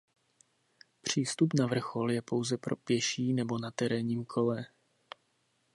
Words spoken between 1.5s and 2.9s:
na vrchol je pouze pro